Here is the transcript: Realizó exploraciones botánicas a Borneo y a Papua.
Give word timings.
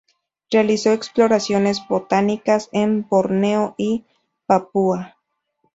Realizó 0.49 0.93
exploraciones 0.93 1.83
botánicas 1.87 2.69
a 2.73 2.87
Borneo 3.07 3.75
y 3.77 4.03
a 4.07 4.47
Papua. 4.47 5.15